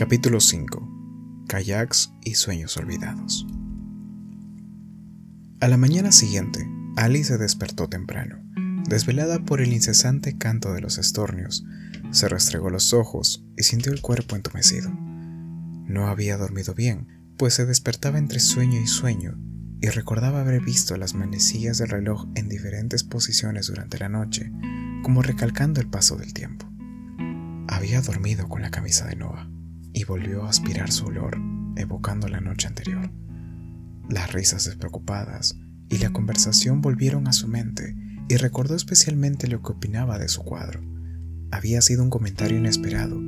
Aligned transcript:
Capítulo 0.00 0.40
5. 0.40 1.44
Kayaks 1.46 2.14
y 2.24 2.34
sueños 2.34 2.74
olvidados. 2.78 3.46
A 5.60 5.68
la 5.68 5.76
mañana 5.76 6.10
siguiente, 6.10 6.66
Ali 6.96 7.22
se 7.22 7.36
despertó 7.36 7.86
temprano. 7.90 8.42
Desvelada 8.88 9.44
por 9.44 9.60
el 9.60 9.74
incesante 9.74 10.38
canto 10.38 10.72
de 10.72 10.80
los 10.80 10.96
estornios, 10.96 11.66
se 12.12 12.30
restregó 12.30 12.70
los 12.70 12.94
ojos 12.94 13.44
y 13.58 13.64
sintió 13.64 13.92
el 13.92 14.00
cuerpo 14.00 14.36
entumecido. 14.36 14.90
No 14.90 16.06
había 16.06 16.38
dormido 16.38 16.72
bien, 16.72 17.34
pues 17.36 17.52
se 17.52 17.66
despertaba 17.66 18.16
entre 18.16 18.40
sueño 18.40 18.80
y 18.80 18.86
sueño 18.86 19.38
y 19.82 19.88
recordaba 19.88 20.40
haber 20.40 20.62
visto 20.62 20.96
las 20.96 21.12
manecillas 21.12 21.76
del 21.76 21.90
reloj 21.90 22.26
en 22.36 22.48
diferentes 22.48 23.04
posiciones 23.04 23.66
durante 23.66 23.98
la 23.98 24.08
noche, 24.08 24.50
como 25.02 25.20
recalcando 25.20 25.78
el 25.78 25.90
paso 25.90 26.16
del 26.16 26.32
tiempo. 26.32 26.66
Había 27.68 28.00
dormido 28.00 28.48
con 28.48 28.62
la 28.62 28.70
camisa 28.70 29.04
de 29.04 29.16
Noah 29.16 29.59
y 29.92 30.04
volvió 30.04 30.44
a 30.44 30.50
aspirar 30.50 30.90
su 30.90 31.06
olor, 31.06 31.38
evocando 31.76 32.28
la 32.28 32.40
noche 32.40 32.68
anterior. 32.68 33.10
Las 34.08 34.32
risas 34.32 34.64
despreocupadas 34.64 35.56
y 35.88 35.98
la 35.98 36.12
conversación 36.12 36.80
volvieron 36.80 37.28
a 37.28 37.32
su 37.32 37.48
mente 37.48 37.96
y 38.28 38.36
recordó 38.36 38.76
especialmente 38.76 39.48
lo 39.48 39.62
que 39.62 39.72
opinaba 39.72 40.18
de 40.18 40.28
su 40.28 40.42
cuadro. 40.42 40.80
Había 41.50 41.80
sido 41.82 42.02
un 42.02 42.10
comentario 42.10 42.58
inesperado, 42.58 43.20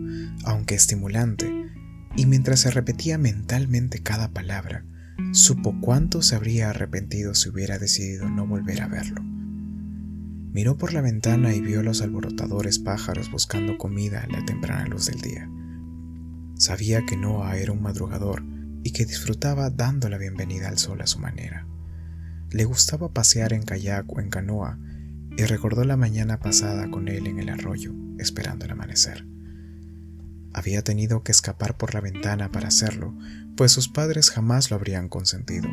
aunque 0.44 0.74
estimulante, 0.74 1.50
y 2.16 2.26
mientras 2.26 2.60
se 2.60 2.70
repetía 2.70 3.18
mentalmente 3.18 4.00
cada 4.00 4.28
palabra, 4.28 4.84
supo 5.32 5.76
cuánto 5.80 6.22
se 6.22 6.36
habría 6.36 6.70
arrepentido 6.70 7.34
si 7.34 7.48
hubiera 7.48 7.78
decidido 7.78 8.28
no 8.28 8.46
volver 8.46 8.82
a 8.82 8.88
verlo. 8.88 9.22
Miró 10.52 10.76
por 10.76 10.92
la 10.92 11.00
ventana 11.00 11.54
y 11.54 11.60
vio 11.60 11.80
a 11.80 11.82
los 11.82 12.02
alborotadores 12.02 12.78
pájaros 12.78 13.30
buscando 13.30 13.78
comida 13.78 14.22
a 14.22 14.26
la 14.26 14.44
temprana 14.44 14.86
luz 14.86 15.06
del 15.06 15.20
día. 15.20 15.48
Sabía 16.62 17.05
que 17.05 17.16
Noah 17.16 17.56
era 17.56 17.72
un 17.72 17.82
madrugador 17.82 18.44
y 18.84 18.92
que 18.92 19.05
disfrutaba 19.05 19.68
dando 19.70 20.08
la 20.08 20.16
bienvenida 20.16 20.69
al 20.69 20.78
sol 20.78 21.00
a 21.00 21.08
su 21.08 21.19
manera. 21.19 21.66
Le 22.52 22.64
gustaba 22.66 23.12
pasear 23.12 23.52
en 23.52 23.64
kayak 23.64 24.04
o 24.06 24.20
en 24.20 24.30
canoa 24.30 24.78
y 25.36 25.42
recordó 25.42 25.82
la 25.82 25.96
mañana 25.96 26.38
pasada 26.38 26.88
con 26.88 27.08
él 27.08 27.27
en 27.27 27.41
el 27.41 27.48
arroyo, 27.48 27.92
esperando 28.16 28.64
el 28.64 28.70
amanecer. 28.70 29.27
Había 30.52 30.84
tenido 30.84 31.24
que 31.24 31.32
escapar 31.32 31.77
por 31.77 31.94
la 31.94 32.00
ventana 32.00 32.52
para 32.52 32.69
hacerlo, 32.69 33.12
pues 33.56 33.72
sus 33.72 33.88
padres 33.88 34.30
jamás 34.30 34.70
lo 34.70 34.76
habrían 34.76 35.08
consentido, 35.08 35.69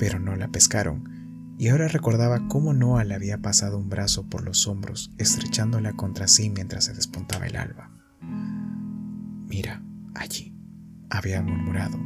pero 0.00 0.18
no 0.18 0.34
la 0.34 0.48
pescaron, 0.48 1.54
y 1.56 1.68
ahora 1.68 1.86
recordaba 1.86 2.48
cómo 2.48 2.72
Noah 2.72 3.04
le 3.04 3.14
había 3.14 3.38
pasado 3.38 3.78
un 3.78 3.88
brazo 3.88 4.28
por 4.28 4.42
los 4.42 4.66
hombros, 4.66 5.12
estrechándola 5.18 5.92
contra 5.92 6.26
sí 6.26 6.50
mientras 6.50 6.86
se 6.86 6.94
despuntaba 6.94 7.46
el 7.46 7.54
alba. 7.54 7.92
Mira, 9.46 9.84
allí, 10.18 10.54
había 11.10 11.42
murmurado, 11.42 11.98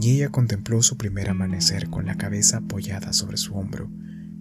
y 0.00 0.10
ella 0.10 0.30
contempló 0.30 0.82
su 0.82 0.96
primer 0.96 1.30
amanecer 1.30 1.88
con 1.88 2.06
la 2.06 2.16
cabeza 2.16 2.58
apoyada 2.58 3.12
sobre 3.12 3.36
su 3.36 3.54
hombro, 3.54 3.90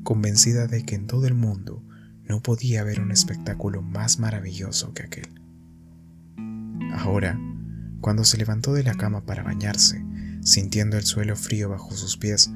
convencida 0.04 0.68
de 0.68 0.84
que 0.84 0.96
en 0.96 1.08
todo 1.08 1.28
el 1.28 1.34
mundo 1.34 1.84
no 2.28 2.42
podía 2.42 2.82
haber 2.82 3.00
un 3.00 3.12
espectáculo 3.12 3.82
más 3.82 4.20
maravilloso 4.20 4.94
que 4.94 5.04
aquel. 5.04 5.42
Ahora, 6.94 7.40
cuando 8.02 8.24
se 8.24 8.38
levantó 8.38 8.74
de 8.74 8.84
la 8.84 8.96
cama 8.96 9.26
para 9.26 9.44
bañarse, 9.44 10.04
sintiendo 10.44 10.98
el 10.98 11.04
suelo 11.04 11.36
frío 11.36 11.70
bajo 11.70 11.92
sus 11.96 12.18
pies, 12.18 12.52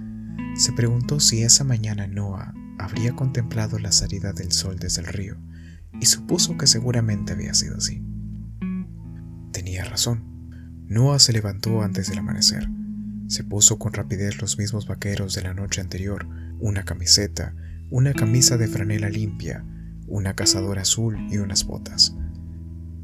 se 0.55 0.73
preguntó 0.73 1.19
si 1.19 1.43
esa 1.43 1.63
mañana 1.63 2.07
Noah 2.07 2.53
habría 2.77 3.15
contemplado 3.15 3.79
la 3.79 3.91
salida 3.91 4.33
del 4.33 4.51
sol 4.51 4.77
desde 4.79 5.01
el 5.01 5.07
río, 5.07 5.37
y 5.99 6.05
supuso 6.05 6.57
que 6.57 6.67
seguramente 6.67 7.33
había 7.33 7.53
sido 7.53 7.77
así. 7.77 8.03
Tenía 9.51 9.83
razón. 9.85 10.28
Noah 10.89 11.19
se 11.19 11.33
levantó 11.33 11.83
antes 11.83 12.09
del 12.09 12.17
amanecer. 12.17 12.67
Se 13.27 13.43
puso 13.43 13.77
con 13.77 13.93
rapidez 13.93 14.41
los 14.41 14.57
mismos 14.57 14.87
vaqueros 14.87 15.35
de 15.35 15.43
la 15.43 15.53
noche 15.53 15.81
anterior, 15.81 16.27
una 16.59 16.83
camiseta, 16.83 17.53
una 17.91 18.11
camisa 18.13 18.57
de 18.57 18.67
franela 18.67 19.07
limpia, 19.07 19.63
una 20.07 20.33
cazadora 20.33 20.81
azul 20.81 21.27
y 21.29 21.37
unas 21.37 21.63
botas. 21.63 22.15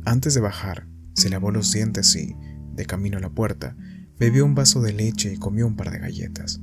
Antes 0.04 0.34
de 0.34 0.42
bajar, 0.42 0.88
se 1.14 1.30
lavó 1.30 1.52
los 1.52 1.72
dientes 1.72 2.16
y, 2.16 2.36
de 2.74 2.88
camino 2.88 3.20
a 3.20 3.22
la 3.22 3.30
puerta, 3.30 3.76
bebió 4.18 4.46
un 4.46 4.56
vaso 4.56 4.82
de 4.82 4.92
leche 4.92 5.34
y 5.34 5.38
comió 5.38 5.68
un 5.68 5.76
par 5.76 5.92
de 5.92 6.00
galletas. 6.00 6.60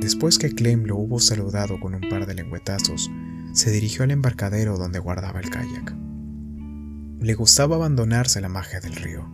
Después 0.00 0.38
que 0.38 0.52
Clem 0.52 0.82
lo 0.82 0.96
hubo 0.96 1.20
saludado 1.20 1.78
con 1.78 1.94
un 1.94 2.08
par 2.10 2.26
de 2.26 2.34
lengüetazos, 2.34 3.08
se 3.52 3.70
dirigió 3.70 4.02
al 4.02 4.10
embarcadero 4.10 4.78
donde 4.78 4.98
guardaba 4.98 5.38
el 5.38 5.48
kayak. 5.48 5.94
Le 7.20 7.34
gustaba 7.34 7.76
abandonarse 7.76 8.40
a 8.40 8.42
la 8.42 8.48
magia 8.48 8.80
del 8.80 8.96
río, 8.96 9.32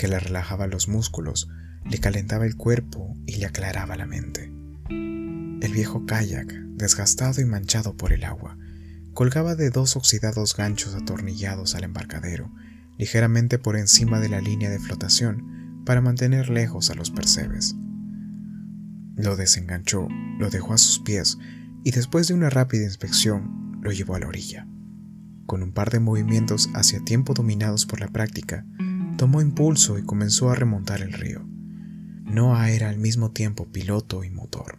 que 0.00 0.08
le 0.08 0.18
relajaba 0.18 0.66
los 0.66 0.88
músculos, 0.88 1.50
le 1.84 1.98
calentaba 1.98 2.46
el 2.46 2.56
cuerpo 2.56 3.14
y 3.26 3.36
le 3.36 3.44
aclaraba 3.44 3.98
la 3.98 4.06
mente. 4.06 4.50
El 4.88 5.72
viejo 5.74 6.06
kayak, 6.06 6.50
desgastado 6.74 7.42
y 7.42 7.44
manchado 7.44 7.94
por 7.94 8.14
el 8.14 8.24
agua, 8.24 8.56
colgaba 9.12 9.56
de 9.56 9.68
dos 9.68 9.96
oxidados 9.96 10.56
ganchos 10.56 10.94
atornillados 10.94 11.74
al 11.74 11.84
embarcadero 11.84 12.50
ligeramente 12.96 13.58
por 13.58 13.76
encima 13.76 14.20
de 14.20 14.30
la 14.30 14.40
línea 14.40 14.70
de 14.70 14.78
flotación 14.78 15.82
para 15.84 16.00
mantener 16.00 16.48
lejos 16.48 16.88
a 16.88 16.94
los 16.94 17.10
percebes. 17.10 17.76
Lo 19.16 19.36
desenganchó, 19.36 20.08
lo 20.38 20.48
dejó 20.48 20.72
a 20.72 20.78
sus 20.78 20.98
pies 21.00 21.36
y 21.84 21.90
después 21.90 22.26
de 22.26 22.34
una 22.34 22.48
rápida 22.48 22.84
inspección 22.84 23.78
lo 23.82 23.92
llevó 23.92 24.14
a 24.14 24.20
la 24.20 24.28
orilla. 24.28 24.66
Con 25.44 25.62
un 25.62 25.72
par 25.72 25.90
de 25.90 26.00
movimientos 26.00 26.70
hacia 26.72 27.04
tiempo 27.04 27.34
dominados 27.34 27.84
por 27.84 28.00
la 28.00 28.08
práctica, 28.08 28.64
tomó 29.20 29.42
impulso 29.42 29.98
y 29.98 30.02
comenzó 30.02 30.48
a 30.48 30.54
remontar 30.54 31.02
el 31.02 31.12
río. 31.12 31.46
Noah 32.24 32.70
era 32.70 32.88
al 32.88 32.96
mismo 32.96 33.32
tiempo 33.32 33.70
piloto 33.70 34.24
y 34.24 34.30
motor. 34.30 34.78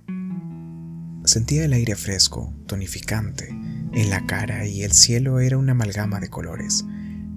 Sentía 1.26 1.64
el 1.64 1.74
aire 1.74 1.96
fresco, 1.96 2.52
tonificante, 2.66 3.50
en 3.50 4.10
la 4.10 4.26
cara 4.26 4.66
y 4.66 4.82
el 4.82 4.94
cielo 4.94 5.42
era 5.42 5.60
una 5.60 5.74
amalgama 5.74 6.20
de 6.20 6.30
colores, 6.30 6.84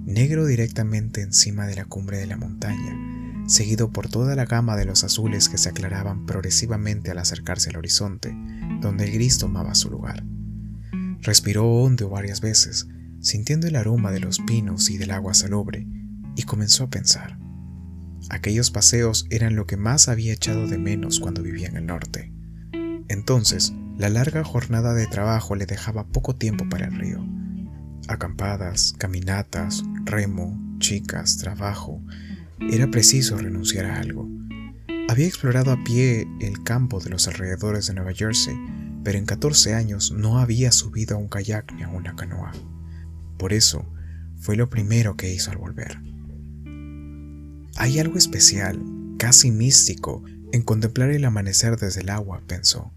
negro 0.06 0.46
directamente 0.46 1.20
encima 1.20 1.66
de 1.66 1.74
la 1.74 1.84
cumbre 1.84 2.16
de 2.16 2.26
la 2.26 2.38
montaña, 2.38 3.44
seguido 3.46 3.92
por 3.92 4.08
toda 4.08 4.34
la 4.34 4.46
gama 4.46 4.74
de 4.74 4.86
los 4.86 5.04
azules 5.04 5.50
que 5.50 5.58
se 5.58 5.68
aclaraban 5.68 6.24
progresivamente 6.24 7.10
al 7.10 7.18
acercarse 7.18 7.68
al 7.68 7.76
horizonte, 7.76 8.34
donde 8.80 9.04
el 9.04 9.12
gris 9.12 9.36
tomaba 9.36 9.74
su 9.74 9.90
lugar. 9.90 10.24
Respiró 11.20 11.70
hondo 11.70 12.08
varias 12.08 12.40
veces, 12.40 12.88
sintiendo 13.20 13.66
el 13.66 13.76
aroma 13.76 14.10
de 14.10 14.20
los 14.20 14.38
pinos 14.38 14.88
y 14.88 14.96
del 14.96 15.10
agua 15.10 15.34
salobre, 15.34 15.86
y 16.36 16.42
comenzó 16.42 16.84
a 16.84 16.90
pensar. 16.90 17.38
Aquellos 18.30 18.70
paseos 18.70 19.26
eran 19.30 19.54
lo 19.54 19.66
que 19.66 19.76
más 19.76 20.08
había 20.08 20.32
echado 20.32 20.66
de 20.66 20.78
menos 20.78 21.20
cuando 21.20 21.42
vivía 21.42 21.68
en 21.68 21.76
el 21.76 21.86
norte. 21.86 22.32
Entonces, 23.08 23.74
la 23.98 24.08
larga 24.08 24.42
jornada 24.44 24.94
de 24.94 25.06
trabajo 25.06 25.54
le 25.54 25.66
dejaba 25.66 26.08
poco 26.08 26.34
tiempo 26.34 26.68
para 26.68 26.86
el 26.86 26.94
río, 26.96 27.24
acampadas, 28.08 28.94
caminatas, 28.98 29.82
remo, 30.04 30.58
chicas, 30.78 31.36
trabajo, 31.36 32.02
era 32.60 32.90
preciso 32.90 33.36
renunciar 33.36 33.86
a 33.86 34.00
algo. 34.00 34.28
Había 35.08 35.26
explorado 35.26 35.70
a 35.70 35.84
pie 35.84 36.26
el 36.40 36.62
campo 36.62 36.98
de 36.98 37.10
los 37.10 37.28
alrededores 37.28 37.86
de 37.86 37.94
Nueva 37.94 38.14
Jersey, 38.14 38.56
pero 39.04 39.18
en 39.18 39.26
14 39.26 39.74
años 39.74 40.12
no 40.12 40.38
había 40.38 40.72
subido 40.72 41.16
a 41.16 41.18
un 41.18 41.28
kayak 41.28 41.72
ni 41.74 41.82
a 41.82 41.88
una 41.88 42.16
canoa. 42.16 42.52
Por 43.38 43.52
eso, 43.52 43.86
fue 44.38 44.56
lo 44.56 44.70
primero 44.70 45.16
que 45.16 45.32
hizo 45.32 45.50
al 45.50 45.58
volver. 45.58 45.98
Hay 47.76 47.98
algo 47.98 48.16
especial, 48.16 48.80
casi 49.18 49.50
místico, 49.50 50.22
en 50.52 50.62
contemplar 50.62 51.10
el 51.10 51.24
amanecer 51.24 51.76
desde 51.76 52.02
el 52.02 52.10
agua, 52.10 52.40
pensó, 52.46 52.92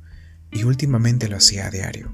y 0.52 0.66
últimamente 0.66 1.28
lo 1.28 1.38
hacía 1.38 1.66
a 1.66 1.72
diario. 1.72 2.14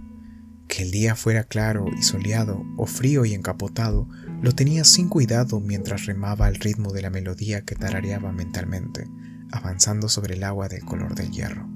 Que 0.70 0.84
el 0.84 0.92
día 0.92 1.16
fuera 1.16 1.44
claro 1.44 1.86
y 2.00 2.04
soleado 2.04 2.64
o 2.78 2.86
frío 2.86 3.26
y 3.26 3.34
encapotado, 3.34 4.08
lo 4.42 4.54
tenía 4.54 4.86
sin 4.86 5.10
cuidado 5.10 5.60
mientras 5.60 6.06
remaba 6.06 6.46
al 6.46 6.56
ritmo 6.56 6.94
de 6.94 7.02
la 7.02 7.10
melodía 7.10 7.66
que 7.66 7.76
tarareaba 7.76 8.32
mentalmente, 8.32 9.10
avanzando 9.52 10.08
sobre 10.08 10.36
el 10.36 10.44
agua 10.46 10.70
del 10.70 10.86
color 10.86 11.16
del 11.16 11.32
hierro. 11.32 11.68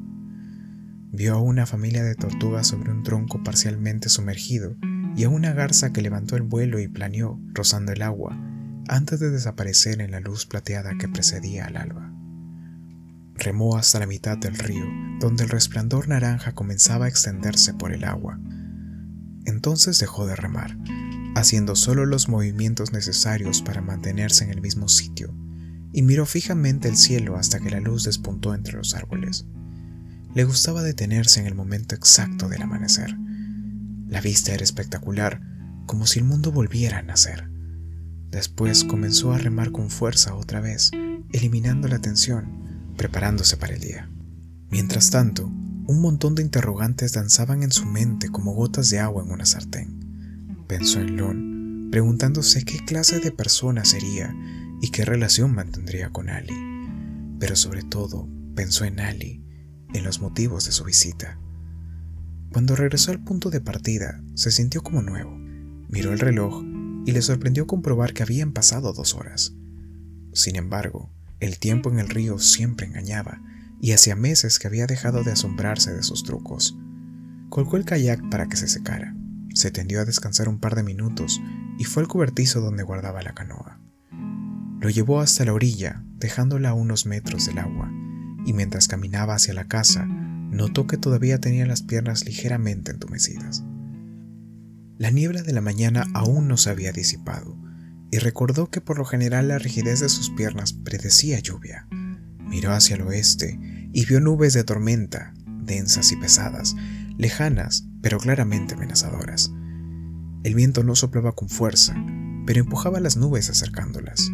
Vio 1.12 1.36
a 1.36 1.42
una 1.42 1.66
familia 1.66 2.04
de 2.04 2.16
tortugas 2.16 2.68
sobre 2.68 2.92
un 2.92 3.04
tronco 3.04 3.44
parcialmente 3.44 4.08
sumergido 4.08 4.78
y 5.18 5.26
a 5.26 5.30
una 5.30 5.52
garza 5.52 5.92
que 5.92 6.02
levantó 6.02 6.38
el 6.38 6.44
vuelo 6.44 6.80
y 6.80 6.88
planeó, 6.88 7.42
rozando 7.54 7.92
el 7.92 8.02
agua, 8.04 8.40
antes 8.88 9.20
de 9.20 9.30
desaparecer 9.30 10.02
en 10.02 10.12
la 10.12 10.20
luz 10.20 10.46
plateada 10.46 10.98
que 10.98 11.08
precedía 11.08 11.66
al 11.66 11.78
alba. 11.78 12.14
Remó 13.36 13.78
hasta 13.78 14.00
la 14.00 14.08
mitad 14.08 14.38
del 14.38 14.58
río, 14.58 14.86
donde 15.20 15.44
el 15.44 15.50
resplandor 15.50 16.08
naranja 16.08 16.54
comenzaba 16.54 17.06
a 17.06 17.10
extenderse 17.10 17.74
por 17.74 17.92
el 17.92 18.04
agua, 18.04 18.40
entonces 19.46 19.98
dejó 20.00 20.28
de 20.28 20.36
remar, 20.36 20.78
haciendo 21.36 21.76
solo 21.76 22.06
los 22.06 22.28
movimientos 22.28 22.92
necesarios 22.92 23.62
para 23.62 23.82
mantenerse 23.82 24.44
en 24.44 24.50
el 24.50 24.62
mismo 24.62 24.90
sitio, 24.90 25.34
y 25.94 26.02
miró 26.02 26.26
fijamente 26.26 26.90
el 26.90 26.98
cielo 26.98 27.38
hasta 27.38 27.60
que 27.60 27.70
la 27.70 27.80
luz 27.80 28.04
despuntó 28.04 28.54
entre 28.54 28.74
los 28.74 28.94
árboles. 28.94 29.46
Le 30.36 30.44
gustaba 30.44 30.84
detenerse 30.84 31.40
en 31.40 31.48
el 31.48 31.56
momento 31.56 31.96
exacto 31.96 32.50
del 32.50 32.62
amanecer. 32.62 33.18
La 34.08 34.20
vista 34.20 34.54
era 34.54 34.64
espectacular, 34.64 35.42
como 35.86 36.06
si 36.08 36.20
el 36.20 36.26
mundo 36.26 36.52
volviera 36.52 36.98
a 37.00 37.04
nacer. 37.04 37.50
Después 38.30 38.84
comenzó 38.84 39.32
a 39.32 39.38
remar 39.38 39.72
con 39.72 39.90
fuerza 39.90 40.36
otra 40.36 40.60
vez, 40.60 40.92
eliminando 41.32 41.88
la 41.88 42.00
tensión, 42.00 42.94
preparándose 42.98 43.58
para 43.58 43.74
el 43.74 43.80
día. 43.80 44.10
Mientras 44.70 45.10
tanto, 45.10 45.46
un 45.46 46.02
montón 46.02 46.36
de 46.36 46.42
interrogantes 46.42 47.14
danzaban 47.14 47.64
en 47.64 47.72
su 47.72 47.86
mente 47.86 48.30
como 48.30 48.54
gotas 48.54 48.90
de 48.90 49.00
agua 49.00 49.24
en 49.24 49.32
una 49.32 49.46
sartén. 49.46 50.66
Pensó 50.68 51.00
en 51.00 51.16
Lon, 51.16 51.88
preguntándose 51.90 52.66
qué 52.66 52.80
clase 52.86 53.22
de 53.22 53.32
persona 53.32 53.86
sería 53.86 54.36
y 54.82 54.90
qué 54.90 55.06
relación 55.06 55.56
mantendría 55.56 56.10
con 56.10 56.30
Ali. 56.30 56.54
Pero 57.40 57.56
sobre 57.56 57.84
todo, 57.84 58.28
pensó 58.56 58.84
en 58.84 59.00
Ali, 59.00 59.42
en 59.94 60.04
los 60.04 60.20
motivos 60.20 60.66
de 60.66 60.74
su 60.74 60.84
visita. 60.84 61.40
Cuando 62.52 62.76
regresó 62.76 63.12
al 63.12 63.24
punto 63.24 63.50
de 63.50 63.62
partida, 63.62 64.22
se 64.34 64.52
sintió 64.52 64.84
como 64.84 65.02
nuevo. 65.02 65.32
Miró 65.90 66.12
el 66.12 66.20
reloj 66.20 66.62
y 67.08 67.14
le 67.14 67.22
sorprendió 67.22 67.68
comprobar 67.68 68.14
que 68.14 68.22
habían 68.22 68.52
pasado 68.52 68.92
dos 68.92 69.16
horas. 69.16 69.54
Sin 70.34 70.58
embargo, 70.58 71.10
el 71.40 71.58
tiempo 71.58 71.90
en 71.90 72.00
el 72.00 72.10
río 72.10 72.38
siempre 72.38 72.86
engañaba, 72.86 73.42
y 73.80 73.94
hacía 73.94 74.18
meses 74.18 74.60
que 74.60 74.68
había 74.68 74.88
dejado 74.88 75.24
de 75.24 75.32
asombrarse 75.32 75.94
de 75.94 76.04
sus 76.04 76.26
trucos. 76.26 76.78
Colgó 77.48 77.78
el 77.78 77.86
kayak 77.86 78.30
para 78.30 78.48
que 78.50 78.58
se 78.58 78.68
secara, 78.68 79.16
se 79.54 79.72
tendió 79.72 80.02
a 80.02 80.06
descansar 80.06 80.50
un 80.50 80.60
par 80.60 80.76
de 80.76 80.84
minutos 80.84 81.42
y 81.80 81.86
fue 81.86 82.04
al 82.04 82.10
cobertizo 82.10 82.60
donde 82.60 82.84
guardaba 82.84 83.22
la 83.22 83.34
canoa. 83.34 83.80
Lo 84.82 84.90
llevó 84.90 85.22
hasta 85.22 85.46
la 85.46 85.54
orilla, 85.54 86.04
dejándola 86.18 86.72
a 86.72 86.74
unos 86.74 87.06
metros 87.06 87.46
del 87.46 87.60
agua, 87.60 87.90
y 88.46 88.52
mientras 88.52 88.90
caminaba 88.90 89.36
hacia 89.36 89.54
la 89.54 89.70
casa, 89.70 90.06
notó 90.06 90.88
que 90.88 90.98
todavía 90.98 91.40
tenía 91.40 91.66
las 91.66 91.84
piernas 91.84 92.26
ligeramente 92.26 92.92
entumecidas. 92.92 93.64
La 94.98 95.12
niebla 95.12 95.44
de 95.44 95.54
la 95.54 95.62
mañana 95.62 96.06
aún 96.16 96.48
no 96.48 96.58
se 96.58 96.72
había 96.72 96.92
disipado, 96.92 97.56
y 98.10 98.18
recordó 98.18 98.72
que 98.72 98.82
por 98.82 98.98
lo 98.98 99.06
general 99.06 99.50
la 99.50 99.60
rigidez 99.60 100.00
de 100.00 100.10
sus 100.10 100.32
piernas 100.32 100.74
predecía 100.74 101.40
lluvia. 101.40 101.88
Miró 102.40 102.74
hacia 102.74 102.96
el 102.96 103.04
oeste 103.04 103.60
y 103.94 104.06
vio 104.06 104.20
nubes 104.20 104.54
de 104.54 104.64
tormenta, 104.64 105.34
densas 105.46 106.12
y 106.12 106.16
pesadas, 106.16 106.76
lejanas, 107.18 107.88
pero 108.02 108.18
claramente 108.18 108.74
amenazadoras. 108.74 109.52
El 110.44 110.56
viento 110.56 110.84
no 110.84 110.96
soplaba 110.96 111.34
con 111.34 111.50
fuerza, 111.50 111.96
pero 112.48 112.62
empujaba 112.62 113.00
las 113.00 113.18
nubes 113.18 113.50
acercándolas. 113.50 114.32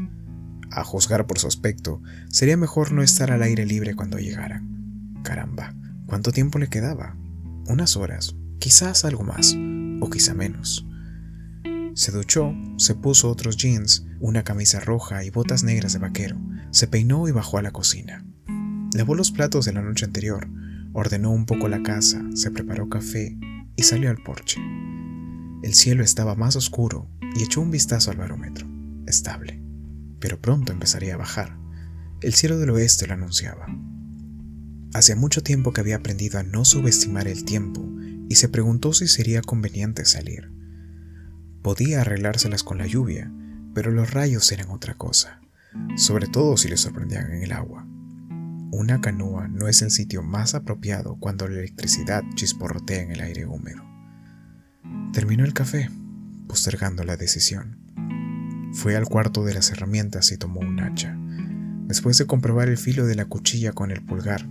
A 0.71 0.83
juzgar 0.83 1.27
por 1.27 1.39
su 1.39 1.48
aspecto, 1.48 2.01
sería 2.30 2.56
mejor 2.56 2.94
no 2.94 3.04
estar 3.04 3.31
al 3.31 3.44
aire 3.44 3.66
libre 3.66 3.95
cuando 3.95 4.18
llegaran. 4.18 5.19
Caramba, 5.24 5.75
¿cuánto 6.06 6.31
tiempo 6.31 6.57
le 6.57 6.69
quedaba? 6.69 7.18
Unas 7.68 7.98
horas, 7.98 8.36
quizás 8.59 9.06
algo 9.06 9.24
más, 9.24 9.56
o 10.03 10.09
quizá 10.09 10.33
menos. 10.33 10.85
Se 11.95 12.11
duchó, 12.11 12.53
se 12.77 12.95
puso 12.95 13.29
otros 13.29 13.55
jeans, 13.57 14.05
una 14.19 14.44
camisa 14.44 14.79
roja 14.79 15.23
y 15.23 15.29
botas 15.29 15.63
negras 15.63 15.94
de 15.94 16.00
vaquero, 16.00 16.38
se 16.71 16.88
peinó 16.88 17.27
y 17.27 17.31
bajó 17.31 17.57
a 17.57 17.61
la 17.61 17.71
cocina. 17.71 18.25
Lavó 18.94 19.15
los 19.15 19.31
platos 19.31 19.65
de 19.65 19.73
la 19.73 19.81
noche 19.81 20.05
anterior, 20.05 20.47
ordenó 20.94 21.31
un 21.31 21.45
poco 21.45 21.69
la 21.69 21.83
casa, 21.83 22.21
se 22.33 22.51
preparó 22.51 22.89
café 22.89 23.38
y 23.75 23.83
salió 23.83 24.09
al 24.09 24.21
porche. 24.23 24.61
El 25.63 25.73
cielo 25.73 26.03
estaba 26.03 26.35
más 26.35 26.56
oscuro 26.56 27.07
y 27.35 27.44
echó 27.44 27.61
un 27.61 27.71
vistazo 27.71 28.11
al 28.11 28.17
barómetro. 28.17 28.67
Estable. 29.07 29.61
Pero 30.19 30.39
pronto 30.41 30.73
empezaría 30.73 31.13
a 31.13 31.17
bajar. 31.17 31.57
El 32.21 32.33
cielo 32.33 32.57
del 32.57 32.71
oeste 32.71 33.07
lo 33.07 33.13
anunciaba. 33.13 33.67
Hacía 34.94 35.15
mucho 35.15 35.41
tiempo 35.41 35.73
que 35.73 35.81
había 35.81 35.95
aprendido 35.95 36.39
a 36.39 36.44
no 36.44 36.65
subestimar 36.65 37.27
el 37.27 37.45
tiempo 37.45 37.81
y 38.33 38.35
se 38.35 38.50
preguntó 38.50 38.94
si 38.94 39.07
sería 39.07 39.41
conveniente 39.41 40.06
salir. 40.06 40.51
Podía 41.62 42.01
arreglárselas 42.01 42.63
con 42.63 42.77
la 42.77 42.88
lluvia, 42.88 43.31
pero 43.74 43.91
los 43.91 44.12
rayos 44.12 44.51
eran 44.51 44.69
otra 44.69 44.95
cosa 44.95 45.39
sobre 45.95 46.27
todo 46.27 46.57
si 46.57 46.69
le 46.69 46.77
sorprendían 46.77 47.31
en 47.31 47.44
el 47.44 47.51
agua. 47.51 47.88
Una 48.71 49.01
canoa 49.01 49.47
no 49.47 49.68
es 49.68 49.81
el 49.81 49.91
sitio 49.91 50.24
más 50.24 50.56
apropiado 50.56 51.18
cuando 51.19 51.47
la 51.47 51.59
electricidad 51.59 52.24
chisporrotea 52.35 53.01
en 53.01 53.12
el 53.12 53.21
aire 53.21 53.45
húmedo. 53.45 53.83
Terminó 55.12 55.45
el 55.45 55.53
café, 55.53 55.89
postergando 56.47 57.03
la 57.03 57.18
decisión. 57.18 57.80
Fue 58.74 58.95
al 58.95 59.06
cuarto 59.06 59.44
de 59.45 59.53
las 59.53 59.71
herramientas 59.71 60.31
y 60.31 60.38
tomó 60.38 60.62
un 60.62 60.80
hacha. 60.80 61.15
Después 61.88 62.18
de 62.18 62.25
comprobar 62.25 62.69
el 62.69 62.77
filo 62.77 63.06
de 63.06 63.15
la 63.15 63.25
cuchilla 63.25 63.74
con 63.74 63.91
el 63.91 64.03
pulgar, 64.03 64.47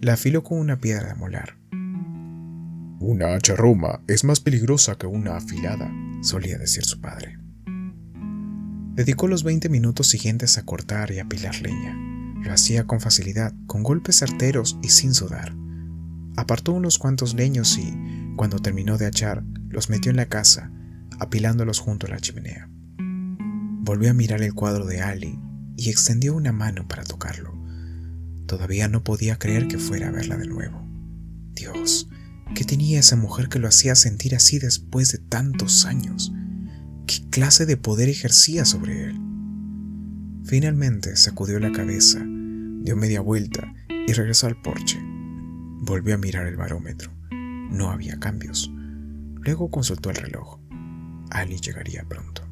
la 0.00 0.14
afiló 0.14 0.42
con 0.42 0.58
una 0.58 0.78
piedra 0.78 1.08
de 1.08 1.14
molar. 1.14 1.58
Una 2.98 3.34
hacha 3.34 3.54
roma 3.54 4.00
es 4.08 4.24
más 4.24 4.40
peligrosa 4.40 4.96
que 4.96 5.06
una 5.06 5.36
afilada, 5.36 5.92
solía 6.22 6.56
decir 6.56 6.84
su 6.84 6.98
padre. 7.00 7.38
Dedicó 8.94 9.28
los 9.28 9.44
20 9.44 9.68
minutos 9.68 10.08
siguientes 10.08 10.56
a 10.56 10.64
cortar 10.64 11.10
y 11.10 11.18
apilar 11.18 11.60
leña. 11.60 11.94
Lo 12.42 12.50
hacía 12.52 12.86
con 12.86 13.00
facilidad, 13.00 13.52
con 13.66 13.82
golpes 13.82 14.16
certeros 14.16 14.78
y 14.82 14.88
sin 14.88 15.12
sudar. 15.12 15.54
Apartó 16.36 16.72
unos 16.72 16.98
cuantos 16.98 17.34
leños 17.34 17.76
y, 17.76 17.94
cuando 18.34 18.60
terminó 18.60 18.96
de 18.96 19.04
achar, 19.04 19.44
los 19.68 19.90
metió 19.90 20.10
en 20.10 20.16
la 20.16 20.26
casa, 20.26 20.72
apilándolos 21.18 21.80
junto 21.80 22.06
a 22.06 22.10
la 22.10 22.18
chimenea. 22.18 22.70
Volvió 22.98 24.10
a 24.10 24.14
mirar 24.14 24.40
el 24.40 24.54
cuadro 24.54 24.86
de 24.86 25.02
Ali 25.02 25.38
y 25.76 25.90
extendió 25.90 26.34
una 26.34 26.52
mano 26.52 26.88
para 26.88 27.04
tocarlo. 27.04 27.52
Todavía 28.46 28.88
no 28.88 29.04
podía 29.04 29.38
creer 29.38 29.68
que 29.68 29.76
fuera 29.76 30.08
a 30.08 30.12
verla 30.12 30.38
de 30.38 30.46
nuevo. 30.46 30.82
Dios, 31.52 32.08
¿qué 32.54 32.64
tenía 32.64 33.00
esa 33.00 33.16
mujer 33.16 33.48
que 33.48 33.58
lo 33.58 33.68
hacía 33.68 33.94
sentir 33.94 34.34
así 34.34 34.58
después 34.58 35.12
de 35.12 35.18
tantos 35.18 35.84
años? 35.84 36.32
¿Qué 37.06 37.28
clase 37.30 37.66
de 37.66 37.76
poder 37.76 38.08
ejercía 38.08 38.64
sobre 38.64 39.04
él? 39.04 39.20
Finalmente 40.44 41.16
sacudió 41.16 41.58
la 41.58 41.72
cabeza, 41.72 42.20
dio 42.20 42.96
media 42.96 43.20
vuelta 43.20 43.72
y 44.06 44.12
regresó 44.12 44.46
al 44.46 44.60
porche. 44.60 44.98
Volvió 45.82 46.14
a 46.14 46.18
mirar 46.18 46.46
el 46.46 46.56
barómetro. 46.56 47.12
No 47.30 47.90
había 47.90 48.18
cambios. 48.18 48.70
Luego 49.40 49.70
consultó 49.70 50.10
el 50.10 50.16
reloj. 50.16 50.60
Ali 51.30 51.58
llegaría 51.58 52.04
pronto. 52.08 52.42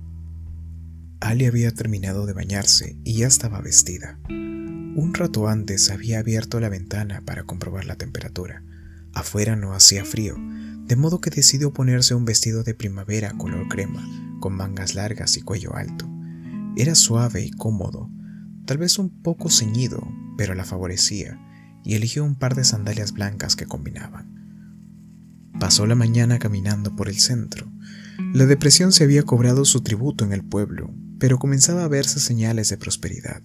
Ali 1.20 1.46
había 1.46 1.70
terminado 1.70 2.26
de 2.26 2.32
bañarse 2.32 2.98
y 3.04 3.18
ya 3.18 3.26
estaba 3.26 3.60
vestida. 3.60 4.18
Un 4.28 5.12
rato 5.14 5.48
antes 5.48 5.90
había 5.90 6.18
abierto 6.18 6.60
la 6.60 6.68
ventana 6.68 7.22
para 7.24 7.44
comprobar 7.44 7.86
la 7.86 7.96
temperatura. 7.96 8.62
Afuera 9.14 9.56
no 9.56 9.74
hacía 9.74 10.04
frío, 10.04 10.36
de 10.86 10.96
modo 10.96 11.20
que 11.20 11.30
decidió 11.30 11.72
ponerse 11.72 12.14
un 12.14 12.24
vestido 12.24 12.62
de 12.62 12.74
primavera 12.74 13.32
color 13.32 13.68
crema, 13.68 14.06
con 14.40 14.54
mangas 14.54 14.94
largas 14.94 15.36
y 15.36 15.42
cuello 15.42 15.74
alto. 15.76 16.08
Era 16.76 16.94
suave 16.94 17.44
y 17.44 17.50
cómodo, 17.50 18.10
tal 18.66 18.78
vez 18.78 18.98
un 18.98 19.10
poco 19.22 19.48
ceñido, 19.48 20.06
pero 20.36 20.54
la 20.54 20.64
favorecía, 20.64 21.38
y 21.84 21.94
eligió 21.94 22.24
un 22.24 22.34
par 22.34 22.54
de 22.54 22.64
sandalias 22.64 23.12
blancas 23.12 23.56
que 23.56 23.66
combinaban. 23.66 24.34
Pasó 25.60 25.86
la 25.86 25.94
mañana 25.94 26.38
caminando 26.38 26.96
por 26.96 27.08
el 27.08 27.20
centro. 27.20 27.70
La 28.32 28.46
depresión 28.46 28.90
se 28.92 29.04
había 29.04 29.22
cobrado 29.22 29.64
su 29.64 29.82
tributo 29.82 30.24
en 30.24 30.32
el 30.32 30.44
pueblo, 30.44 30.92
pero 31.20 31.38
comenzaba 31.38 31.84
a 31.84 31.88
verse 31.88 32.18
señales 32.18 32.68
de 32.70 32.76
prosperidad. 32.76 33.42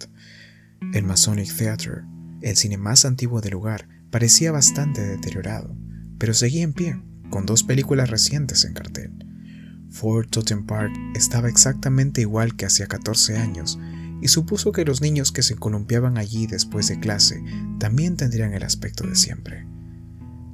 El 0.94 1.04
Masonic 1.04 1.56
Theatre, 1.56 2.02
el 2.42 2.58
cine 2.58 2.78
más 2.78 3.06
antiguo 3.06 3.42
del 3.42 3.52
lugar, 3.52 3.88
parecía 4.12 4.52
bastante 4.52 5.02
deteriorado, 5.02 5.76
pero 6.18 6.34
seguía 6.34 6.64
en 6.64 6.74
pie 6.74 7.02
con 7.30 7.46
dos 7.46 7.64
películas 7.64 8.10
recientes 8.10 8.66
en 8.66 8.74
cartel. 8.74 9.12
Fort 9.90 10.30
Totem 10.30 10.66
Park 10.66 10.92
estaba 11.16 11.50
exactamente 11.50 12.22
igual 12.22 12.56
que 12.56 12.66
hacía 12.66 12.88
14 12.88 13.38
años 13.38 13.80
y 14.22 14.28
supuso 14.28 14.72
que 14.72 14.86
los 14.86 15.02
niños 15.02 15.32
que 15.32 15.44
se 15.44 15.56
columpiaban 15.56 16.18
allí 16.18 16.48
después 16.48 16.88
de 16.88 17.00
clase 17.00 17.42
también 17.80 18.18
tendrían 18.18 18.54
el 18.54 18.64
aspecto 18.64 19.08
de 19.08 19.16
siempre. 19.16 19.66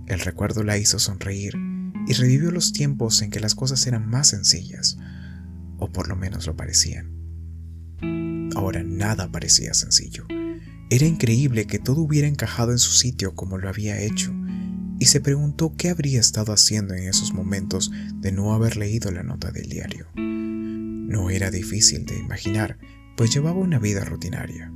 El 0.08 0.20
recuerdo 0.20 0.64
la 0.64 0.78
hizo 0.78 1.00
sonreír 1.00 1.56
y 2.08 2.14
revivió 2.14 2.52
los 2.52 2.74
tiempos 2.74 3.22
en 3.22 3.32
que 3.32 3.40
las 3.40 3.56
cosas 3.56 3.86
eran 3.88 4.08
más 4.08 4.28
sencillas, 4.28 4.98
o 5.78 5.92
por 5.92 6.08
lo 6.08 6.16
menos 6.16 6.46
lo 6.46 6.56
parecían. 6.56 7.12
Ahora 8.56 8.84
nada 8.84 9.32
parecía 9.32 9.74
sencillo. 9.74 10.28
Era 10.90 11.08
increíble 11.08 11.66
que 11.66 11.80
todo 11.80 12.02
hubiera 12.02 12.28
encajado 12.28 12.72
en 12.72 12.78
su 12.78 12.92
sitio 12.92 13.34
como 13.34 13.58
lo 13.58 13.70
había 13.70 14.00
hecho, 14.02 14.32
y 15.00 15.06
se 15.06 15.20
preguntó 15.20 15.76
qué 15.76 15.90
habría 15.90 16.20
estado 16.20 16.54
haciendo 16.54 16.94
en 16.94 17.08
esos 17.08 17.34
momentos 17.34 17.92
de 18.22 18.32
no 18.32 18.54
haber 18.54 18.78
leído 18.78 19.12
la 19.12 19.24
nota 19.24 19.52
del 19.52 19.68
diario. 19.68 20.08
No 20.16 21.30
era 21.30 21.52
difícil 21.52 22.06
de 22.06 22.18
imaginar, 22.18 22.78
pues 23.18 23.34
llevaba 23.34 23.60
una 23.60 23.80
vida 23.80 24.06
rutinaria. 24.06 24.72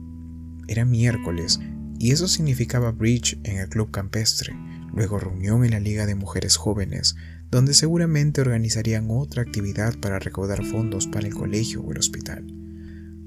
Era 0.67 0.83
miércoles 0.83 1.59
y 1.99 2.11
eso 2.11 2.27
significaba 2.27 2.91
bridge 2.91 3.39
en 3.43 3.57
el 3.57 3.69
club 3.69 3.91
campestre, 3.91 4.53
luego 4.93 5.19
reunión 5.19 5.63
en 5.63 5.71
la 5.71 5.79
Liga 5.79 6.05
de 6.05 6.15
Mujeres 6.15 6.57
Jóvenes, 6.57 7.15
donde 7.51 7.73
seguramente 7.73 8.41
organizarían 8.41 9.07
otra 9.09 9.43
actividad 9.43 9.97
para 9.99 10.19
recaudar 10.19 10.63
fondos 10.63 11.07
para 11.07 11.27
el 11.27 11.33
colegio 11.33 11.81
o 11.81 11.91
el 11.91 11.97
hospital. 11.99 12.45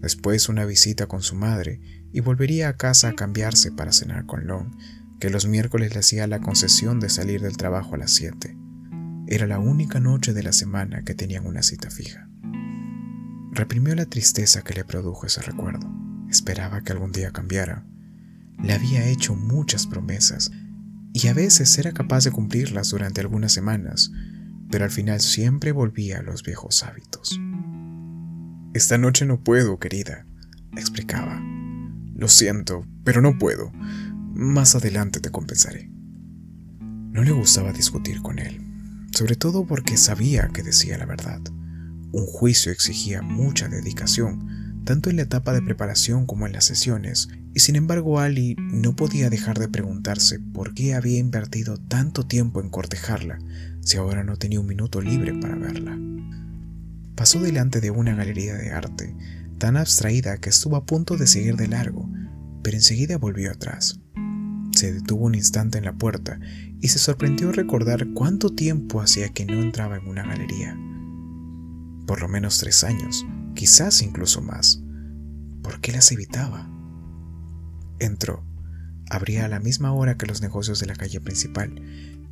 Después 0.01 0.49
una 0.49 0.65
visita 0.65 1.07
con 1.07 1.23
su 1.23 1.37
madre 1.37 1.81
y 2.12 2.21
volvería 2.21 2.69
a 2.69 2.76
casa 2.76 3.09
a 3.09 3.14
cambiarse 3.14 3.73
para 3.73 3.92
cenar 3.92 4.26
con 4.26 4.47
Long, 4.47 4.76
que 5.19 5.31
los 5.31 5.47
miércoles 5.47 5.92
le 5.95 6.00
hacía 6.00 6.26
la 6.26 6.40
concesión 6.40 7.00
de 7.00 7.09
salir 7.09 7.40
del 7.40 7.57
trabajo 7.57 7.95
a 7.95 7.99
las 7.99 8.12
7. 8.12 8.57
Era 9.28 9.47
la 9.47 9.59
única 9.59 10.00
noche 10.00 10.33
de 10.33 10.42
la 10.42 10.52
semana 10.52 11.04
que 11.04 11.14
tenían 11.14 11.47
una 11.47 11.62
cita 11.62 11.90
fija. 11.90 12.28
reprimió 13.52 13.95
la 13.95 14.07
tristeza 14.07 14.62
que 14.62 14.75
le 14.75 14.85
produjo 14.85 15.26
ese 15.26 15.42
recuerdo. 15.42 15.88
Esperaba 16.31 16.83
que 16.83 16.92
algún 16.92 17.12
día 17.12 17.33
cambiara. 17.33 17.85
Le 18.62 18.73
había 18.73 19.07
hecho 19.07 19.35
muchas 19.35 19.87
promesas 19.87 20.50
y 21.12 21.28
a 21.28 21.35
veces 21.35 21.76
era 21.78 21.92
capaz 21.92 22.25
de 22.25 22.31
cumplirlas 22.31 22.90
durante 22.90 23.21
algunas 23.21 23.52
semanas, 23.52 24.11
pero 24.71 24.85
al 24.85 24.90
final 24.90 25.21
siempre 25.21 25.71
volvía 25.73 26.21
a 26.21 26.23
los 26.23 26.42
viejos 26.42 26.83
hábitos. 26.83 27.38
Esta 28.73 28.97
noche 28.97 29.26
no 29.26 29.45
puedo, 29.45 29.78
querida, 29.78 30.25
explicaba. 30.75 31.52
Lo 32.23 32.29
siento, 32.29 32.87
pero 33.02 33.21
no 33.21 33.37
puedo. 33.37 33.73
Más 34.33 34.76
adelante 34.76 35.19
te 35.19 35.31
compensaré. 35.31 35.91
No 36.79 37.25
le 37.25 37.33
gustaba 37.33 37.73
discutir 37.73 38.23
con 38.23 38.38
él, 38.38 38.61
sobre 39.11 39.35
todo 39.35 39.67
porque 39.67 39.97
sabía 39.97 40.47
que 40.55 40.62
decía 40.62 40.97
la 40.99 41.05
verdad. 41.05 41.41
Un 42.12 42.25
juicio 42.26 42.71
exigía 42.71 43.23
mucha 43.23 43.67
dedicación, 43.67 44.85
tanto 44.85 45.11
en 45.11 45.17
la 45.17 45.23
etapa 45.23 45.52
de 45.52 45.62
preparación 45.62 46.25
como 46.25 46.47
en 46.47 46.52
las 46.52 46.64
sesiones, 46.64 47.29
y 47.55 47.59
sin 47.59 47.75
embargo 47.75 48.21
Ali 48.21 48.55
no 48.57 48.95
podía 48.95 49.29
dejar 49.29 49.59
de 49.59 49.67
preguntarse 49.67 50.38
por 50.38 50.75
qué 50.75 50.95
había 50.95 51.19
invertido 51.19 51.76
tanto 51.76 52.25
tiempo 52.25 52.61
en 52.61 52.71
cortejarla 52.71 53.41
si 53.81 53.97
ahora 53.97 54.23
no 54.23 54.37
tenía 54.37 54.61
un 54.61 54.69
minuto 54.69 55.00
libre 55.00 55.35
para 55.41 55.57
verla. 55.57 55.99
Pasó 57.17 57.41
delante 57.41 57.81
de 57.81 57.91
una 57.91 58.14
galería 58.14 58.55
de 58.55 58.71
arte, 58.71 59.12
tan 59.62 59.76
abstraída 59.76 60.38
que 60.38 60.50
estuvo 60.50 60.75
a 60.75 60.87
punto 60.87 61.16
de 61.16 61.28
seguir 61.28 61.54
de 61.54 61.69
largo, 61.69 62.11
pero 62.64 62.76
enseguida 62.76 63.16
volvió 63.16 63.52
atrás. 63.52 64.00
Se 64.73 64.92
detuvo 64.92 65.26
un 65.26 65.37
instante 65.37 65.78
en 65.78 65.85
la 65.85 65.92
puerta 65.92 66.40
y 66.81 66.88
se 66.88 66.99
sorprendió 66.99 67.52
recordar 67.52 68.09
cuánto 68.12 68.50
tiempo 68.50 69.00
hacía 69.00 69.28
que 69.28 69.45
no 69.45 69.62
entraba 69.62 69.99
en 69.99 70.09
una 70.09 70.25
galería. 70.25 70.76
Por 72.09 72.23
lo 72.23 72.26
menos 72.26 72.59
tres 72.59 72.83
años, 72.83 73.25
quizás 73.54 74.02
incluso 74.02 74.42
más. 74.42 74.83
¿Por 75.62 75.81
qué 75.81 75.92
las 75.92 76.11
evitaba? 76.11 76.69
Entró. 78.00 78.45
Abría 79.11 79.45
a 79.45 79.49
la 79.49 79.61
misma 79.61 79.92
hora 79.92 80.16
que 80.19 80.26
los 80.26 80.42
negocios 80.42 80.81
de 80.81 80.87
la 80.87 80.97
calle 80.97 81.21
principal 81.21 81.81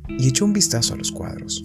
y 0.09 0.27
echó 0.27 0.43
un 0.43 0.51
vistazo 0.51 0.95
a 0.95 0.97
los 0.97 1.13
cuadros. 1.13 1.63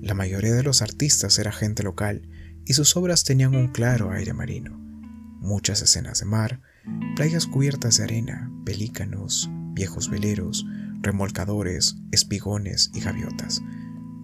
La 0.00 0.14
mayoría 0.14 0.54
de 0.54 0.64
los 0.64 0.82
artistas 0.82 1.38
era 1.38 1.52
gente 1.52 1.84
local 1.84 2.28
y 2.64 2.72
sus 2.72 2.96
obras 2.96 3.22
tenían 3.22 3.54
un 3.54 3.68
claro 3.68 4.10
aire 4.10 4.32
marino. 4.32 4.84
Muchas 5.46 5.80
escenas 5.80 6.18
de 6.18 6.24
mar, 6.24 6.60
playas 7.14 7.46
cubiertas 7.46 7.98
de 7.98 8.02
arena, 8.02 8.50
pelícanos, 8.64 9.48
viejos 9.74 10.10
veleros, 10.10 10.66
remolcadores, 11.02 11.98
espigones 12.10 12.90
y 12.92 12.98
gaviotas, 12.98 13.62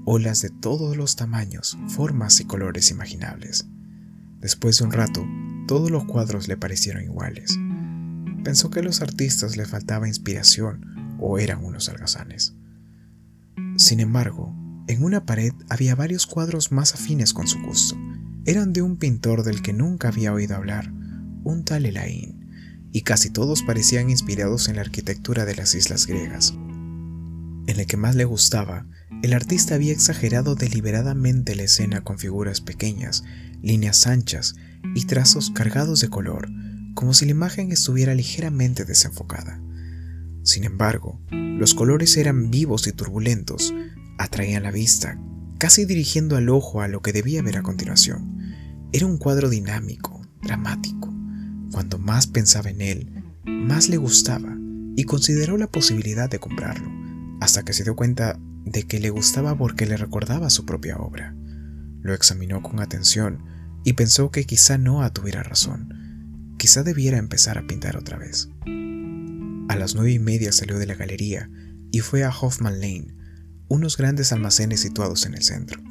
olas 0.05 0.43
de 0.43 0.51
todos 0.51 0.97
los 0.97 1.15
tamaños, 1.15 1.79
formas 1.87 2.41
y 2.41 2.45
colores 2.45 2.91
imaginables. 2.91 3.69
Después 4.41 4.79
de 4.79 4.85
un 4.85 4.91
rato, 4.91 5.25
todos 5.69 5.93
los 5.93 6.07
cuadros 6.07 6.49
le 6.49 6.57
parecieron 6.57 7.05
iguales. 7.05 7.57
Pensó 8.43 8.71
que 8.71 8.81
a 8.81 8.83
los 8.83 9.01
artistas 9.01 9.57
les 9.57 9.69
faltaba 9.69 10.09
inspiración 10.09 11.17
o 11.21 11.39
eran 11.39 11.65
unos 11.65 11.89
algazanes. 11.89 12.57
Sin 13.77 14.01
embargo, 14.01 14.53
en 14.89 15.05
una 15.05 15.25
pared 15.25 15.53
había 15.69 15.95
varios 15.95 16.27
cuadros 16.27 16.73
más 16.73 16.95
afines 16.95 17.33
con 17.33 17.47
su 17.47 17.63
gusto. 17.63 17.97
Eran 18.45 18.73
de 18.73 18.83
un 18.83 18.97
pintor 18.97 19.45
del 19.45 19.63
que 19.63 19.73
nunca 19.73 20.09
había 20.09 20.33
oído 20.33 20.57
hablar, 20.57 20.93
un 21.45 21.65
tal 21.65 21.87
Elaín, 21.87 22.43
y 22.93 23.03
casi 23.03 23.31
todos 23.31 23.63
parecían 23.63 24.11
inspirados 24.11 24.69
en 24.69 24.77
la 24.77 24.83
arquitectura 24.83 25.45
de 25.45 25.57
las 25.57 25.75
islas 25.75 26.07
griegas. 26.07 26.55
En 27.67 27.79
el 27.81 27.87
que 27.87 27.97
más 27.97 28.17
le 28.17 28.25
gustaba, 28.25 28.87
el 29.23 29.33
artista 29.33 29.77
había 29.77 29.93
exagerado 29.93 30.55
deliberadamente 30.57 31.55
la 31.55 31.63
escena 31.63 32.03
con 32.03 32.19
figuras 32.19 32.61
pequeñas, 32.61 33.23
líneas 33.63 34.07
anchas 34.07 34.55
y 34.95 35.07
trazos 35.07 35.51
cargados 35.51 36.01
de 36.01 36.09
color, 36.09 36.49
como 36.95 37.15
si 37.15 37.25
la 37.25 37.31
imagen 37.31 37.73
estuviera 37.73 38.15
ligeramente 38.15 38.85
desenfocada. 38.85 39.63
Sin 40.43 40.65
embargo, 40.65 41.21
los 41.31 41.75
colores 41.75 42.17
eran 42.17 42.51
vivos 42.51 42.87
y 42.89 42.93
turbulentos, 42.93 43.73
atraían 44.19 44.65
la 44.65 44.73
vista, 44.73 45.19
casi 45.59 45.85
dirigiendo 45.85 46.37
al 46.37 46.49
ojo 46.49 46.81
a 46.83 46.89
lo 46.89 47.01
que 47.01 47.13
debía 47.13 47.43
ver 47.43 47.59
a 47.59 47.63
continuación. 47.63 48.37
Era 48.93 49.07
un 49.07 49.19
cuadro 49.19 49.49
dinámico, 49.49 50.27
dramático, 50.43 51.12
cuanto 51.73 51.99
más 51.99 52.29
pensaba 52.29 52.71
en 52.71 52.81
él, 52.81 53.25
más 53.45 53.89
le 53.89 53.97
gustaba 53.97 54.57
y 54.95 55.05
consideró 55.05 55.57
la 55.57 55.67
posibilidad 55.67 56.31
de 56.31 56.39
comprarlo, 56.39 56.89
hasta 57.41 57.65
que 57.65 57.73
se 57.73 57.83
dio 57.83 57.97
cuenta 57.97 58.39
de 58.65 58.85
que 58.85 59.01
le 59.01 59.11
gustaba 59.11 59.57
porque 59.57 59.87
le 59.87 59.97
recordaba 59.97 60.51
su 60.51 60.65
propia 60.65 60.99
obra. 60.99 61.35
Lo 62.01 62.15
examinó 62.15 62.63
con 62.63 62.81
atención 62.81 63.45
y 63.85 63.95
pensó 63.95 64.31
que 64.31 64.45
quizá 64.45 64.79
no 64.79 65.11
tuviera 65.13 65.43
razón, 65.43 66.55
quizá 66.59 66.83
debiera 66.83 67.19
empezar 67.19 67.59
a 67.59 67.67
pintar 67.67 67.97
otra 67.97 68.19
vez. 68.19 68.49
A 69.69 69.77
las 69.77 69.95
nueve 69.95 70.13
y 70.13 70.19
media 70.19 70.53
salió 70.53 70.79
de 70.79 70.87
la 70.87 70.95
galería 70.95 71.51
y 71.91 72.01
fue 72.01 72.25
a 72.25 72.31
Hoffman 72.31 72.81
Lane, 72.81 73.15
unos 73.69 73.97
grandes 73.97 74.33
almacenes 74.33 74.81
situados 74.81 75.27
en 75.27 75.35
el 75.35 75.43
centro. 75.43 75.83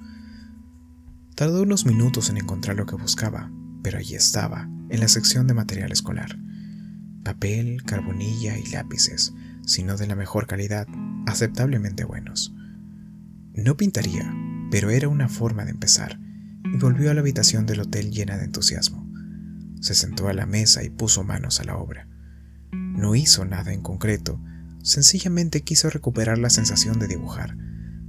Tardó 1.35 1.63
unos 1.63 1.85
minutos 1.85 2.29
en 2.29 2.37
encontrar 2.37 2.75
lo 2.75 2.85
que 2.85 2.95
buscaba, 2.95 3.51
pero 3.81 3.97
allí 3.97 4.15
estaba, 4.15 4.69
en 4.91 4.99
la 4.99 5.07
sección 5.07 5.47
de 5.47 5.53
material 5.53 5.91
escolar. 5.91 6.37
Papel, 7.23 7.83
carbonilla 7.83 8.57
y 8.57 8.69
lápices, 8.71 9.33
sino 9.65 9.95
de 9.95 10.05
la 10.05 10.15
mejor 10.15 10.47
calidad, 10.47 10.85
aceptablemente 11.25 12.03
buenos. 12.03 12.53
No 13.53 13.77
pintaría, 13.77 14.33
pero 14.69 14.89
era 14.89 15.07
una 15.07 15.29
forma 15.29 15.63
de 15.65 15.71
empezar, 15.71 16.19
y 16.63 16.77
volvió 16.77 17.09
a 17.09 17.13
la 17.13 17.21
habitación 17.21 17.65
del 17.65 17.79
hotel 17.79 18.11
llena 18.11 18.37
de 18.37 18.45
entusiasmo. 18.45 19.09
Se 19.79 19.95
sentó 19.95 20.27
a 20.27 20.33
la 20.33 20.45
mesa 20.45 20.83
y 20.83 20.89
puso 20.89 21.23
manos 21.23 21.59
a 21.59 21.63
la 21.63 21.77
obra. 21.77 22.07
No 22.71 23.15
hizo 23.15 23.45
nada 23.45 23.73
en 23.73 23.81
concreto, 23.81 24.41
sencillamente 24.83 25.61
quiso 25.61 25.89
recuperar 25.89 26.37
la 26.37 26.49
sensación 26.49 26.99
de 26.99 27.07
dibujar, 27.07 27.55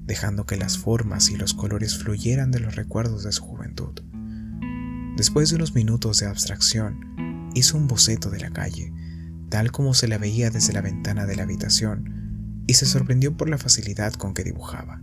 dejando 0.05 0.47
que 0.47 0.57
las 0.57 0.79
formas 0.79 1.31
y 1.31 1.37
los 1.37 1.55
colores 1.55 1.97
fluyeran 1.97 2.51
de 2.51 2.61
los 2.61 2.75
recuerdos 2.75 3.23
de 3.23 3.33
su 3.33 3.45
juventud. 3.45 4.01
Después 5.23 5.51
de 5.51 5.55
unos 5.55 5.73
minutos 5.77 6.19
de 6.19 6.27
abstracción, 6.27 7.53
hizo 7.55 7.79
un 7.79 7.87
boceto 7.87 8.29
de 8.29 8.41
la 8.41 8.51
calle, 8.51 8.93
tal 9.51 9.71
como 9.71 9.95
se 9.95 10.09
la 10.09 10.19
veía 10.19 10.51
desde 10.51 10.73
la 10.73 10.81
ventana 10.81 11.27
de 11.27 11.37
la 11.37 11.45
habitación, 11.45 12.65
y 12.67 12.75
se 12.75 12.87
sorprendió 12.87 13.37
por 13.37 13.49
la 13.49 13.57
facilidad 13.57 14.15
con 14.15 14.35
que 14.35 14.43
dibujaba. 14.43 15.01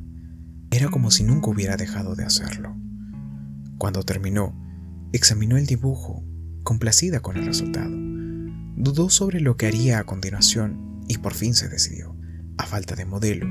Era 0.71 0.89
como 0.89 1.09
si 1.09 1.23
nunca 1.23 1.49
hubiera 1.49 1.77
dejado 1.77 2.15
de 2.17 2.25
hacerlo. 2.25 2.75
Cuando 3.77 4.03
terminó, 4.03 4.53
examinó 5.13 5.55
el 5.55 5.67
dibujo, 5.67 6.21
complacida 6.63 7.21
con 7.21 7.37
el 7.37 7.45
resultado. 7.45 7.95
Dudó 8.75 9.09
sobre 9.09 9.39
lo 9.39 9.55
que 9.55 9.67
haría 9.67 9.99
a 9.99 10.03
continuación 10.03 11.01
y 11.07 11.19
por 11.19 11.33
fin 11.33 11.53
se 11.53 11.69
decidió. 11.69 12.13
A 12.57 12.65
falta 12.65 12.95
de 12.95 13.05
modelo, 13.05 13.47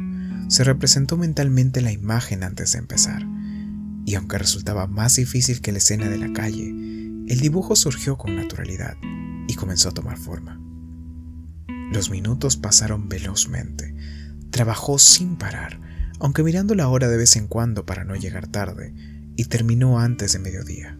se 0.48 0.64
representó 0.64 1.16
mentalmente 1.16 1.80
la 1.80 1.92
imagen 1.92 2.42
antes 2.42 2.72
de 2.72 2.80
empezar 2.80 3.37
y 4.08 4.14
aunque 4.14 4.38
resultaba 4.38 4.86
más 4.86 5.16
difícil 5.16 5.60
que 5.60 5.70
la 5.70 5.76
escena 5.76 6.08
de 6.08 6.16
la 6.16 6.32
calle, 6.32 6.70
el 6.70 7.40
dibujo 7.40 7.76
surgió 7.76 8.16
con 8.16 8.36
naturalidad 8.36 8.96
y 9.46 9.54
comenzó 9.54 9.90
a 9.90 9.92
tomar 9.92 10.16
forma. 10.16 10.58
Los 11.92 12.08
minutos 12.08 12.56
pasaron 12.56 13.10
velozmente. 13.10 13.94
Trabajó 14.50 14.98
sin 14.98 15.36
parar, 15.36 15.78
aunque 16.20 16.42
mirando 16.42 16.74
la 16.74 16.88
hora 16.88 17.06
de 17.06 17.18
vez 17.18 17.36
en 17.36 17.48
cuando 17.48 17.84
para 17.84 18.04
no 18.04 18.16
llegar 18.16 18.46
tarde, 18.46 18.94
y 19.36 19.44
terminó 19.44 20.00
antes 20.00 20.32
de 20.32 20.38
mediodía. 20.38 20.98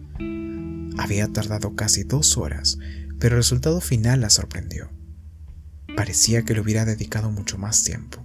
Había 0.99 1.27
tardado 1.29 1.75
casi 1.75 2.03
dos 2.03 2.37
horas, 2.37 2.77
pero 3.17 3.37
el 3.37 3.39
resultado 3.39 3.81
final 3.81 4.21
la 4.21 4.29
sorprendió. 4.29 4.91
Parecía 5.97 6.45
que 6.45 6.53
le 6.53 6.61
hubiera 6.61 6.85
dedicado 6.85 7.31
mucho 7.31 7.57
más 7.57 7.83
tiempo. 7.83 8.23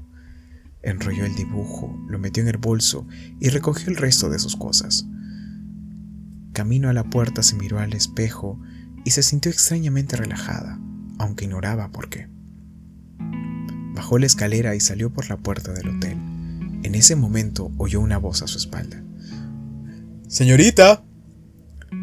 Enrolló 0.84 1.24
el 1.24 1.34
dibujo, 1.34 1.98
lo 2.08 2.18
metió 2.18 2.42
en 2.42 2.48
el 2.50 2.58
bolso 2.58 3.06
y 3.40 3.48
recogió 3.48 3.88
el 3.88 3.96
resto 3.96 4.28
de 4.28 4.38
sus 4.38 4.54
cosas. 4.54 5.06
Camino 6.52 6.90
a 6.90 6.92
la 6.92 7.04
puerta 7.04 7.42
se 7.42 7.56
miró 7.56 7.78
al 7.78 7.94
espejo 7.94 8.60
y 9.02 9.10
se 9.10 9.22
sintió 9.22 9.50
extrañamente 9.50 10.16
relajada, 10.16 10.78
aunque 11.18 11.46
ignoraba 11.46 11.90
por 11.90 12.10
qué. 12.10 12.28
Bajó 13.94 14.18
la 14.18 14.26
escalera 14.26 14.74
y 14.74 14.80
salió 14.80 15.10
por 15.10 15.30
la 15.30 15.38
puerta 15.38 15.72
del 15.72 15.88
hotel. 15.88 16.18
En 16.82 16.94
ese 16.94 17.16
momento 17.16 17.72
oyó 17.78 18.00
una 18.00 18.18
voz 18.18 18.42
a 18.42 18.46
su 18.46 18.58
espalda. 18.58 19.02
Señorita. 20.28 21.02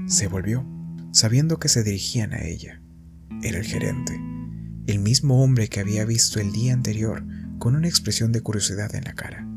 Se 0.07 0.27
volvió, 0.27 0.65
sabiendo 1.11 1.59
que 1.59 1.69
se 1.69 1.83
dirigían 1.83 2.33
a 2.33 2.43
ella. 2.43 2.81
Era 3.43 3.59
el 3.59 3.65
gerente, 3.65 4.19
el 4.87 4.99
mismo 4.99 5.43
hombre 5.43 5.67
que 5.67 5.81
había 5.81 6.03
visto 6.03 6.39
el 6.39 6.51
día 6.51 6.73
anterior 6.73 7.23
con 7.61 7.75
una 7.75 7.87
expresión 7.87 8.31
de 8.31 8.41
curiosidad 8.41 8.93
en 8.95 9.03
la 9.03 9.13
cara. 9.13 9.47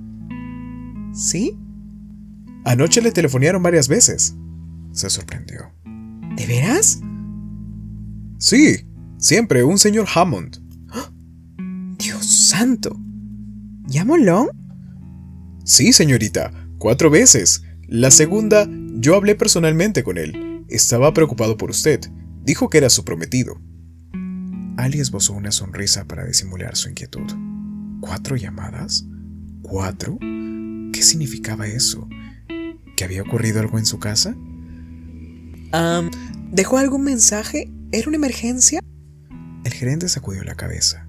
¿Sí? 1.14 1.58
Anoche 2.66 3.00
le 3.00 3.10
telefonearon 3.12 3.62
varias 3.62 3.88
veces. 3.88 4.36
Se 4.92 5.08
sorprendió. 5.08 5.72
¿De 6.36 6.46
veras? 6.46 7.00
Sí, 8.36 8.86
siempre 9.16 9.64
un 9.64 9.78
señor 9.78 10.06
Hammond. 10.14 10.58
Dios 11.96 12.26
santo. 12.26 12.94
¿Llamo 13.88 14.18
Long? 14.18 14.50
Sí, 15.64 15.94
señorita, 15.94 16.52
cuatro 16.76 17.08
veces. 17.08 17.62
La 17.88 18.10
segunda, 18.10 18.68
yo 18.96 19.16
hablé 19.16 19.34
personalmente 19.34 20.04
con 20.04 20.18
él. 20.18 20.66
Estaba 20.68 21.14
preocupado 21.14 21.56
por 21.56 21.70
usted. 21.70 22.00
Dijo 22.42 22.68
que 22.68 22.76
era 22.76 22.90
su 22.90 23.02
prometido. 23.02 23.62
Ali 24.76 25.00
esbozó 25.00 25.32
una 25.32 25.52
sonrisa 25.52 26.04
para 26.04 26.26
disimular 26.26 26.76
su 26.76 26.90
inquietud. 26.90 27.53
¿Cuatro 28.06 28.36
llamadas? 28.36 29.06
¿Cuatro? 29.62 30.18
¿Qué 30.20 31.00
significaba 31.00 31.66
eso? 31.66 32.06
¿Que 32.98 33.04
había 33.04 33.22
ocurrido 33.22 33.60
algo 33.60 33.78
en 33.78 33.86
su 33.86 33.98
casa? 33.98 34.36
¿Dejó 36.52 36.76
algún 36.76 37.02
mensaje? 37.02 37.72
¿Era 37.92 38.08
una 38.08 38.18
emergencia? 38.18 38.80
El 39.64 39.72
gerente 39.72 40.10
sacudió 40.10 40.44
la 40.44 40.54
cabeza. 40.54 41.08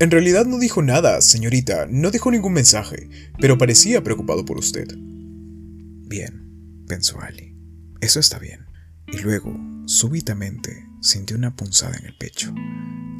En 0.00 0.10
realidad 0.10 0.44
no 0.44 0.58
dijo 0.58 0.82
nada, 0.82 1.20
señorita, 1.20 1.86
no 1.88 2.10
dejó 2.10 2.32
ningún 2.32 2.54
mensaje, 2.54 3.08
pero 3.40 3.56
parecía 3.56 4.02
preocupado 4.02 4.44
por 4.44 4.58
usted. 4.58 4.88
Bien, 4.98 6.84
pensó 6.88 7.20
Ali. 7.20 7.56
Eso 8.00 8.18
está 8.18 8.40
bien. 8.40 8.66
Y 9.06 9.18
luego, 9.18 9.56
súbitamente, 9.86 10.84
sintió 11.00 11.36
una 11.36 11.54
punzada 11.54 11.96
en 11.96 12.06
el 12.06 12.16
pecho. 12.16 12.52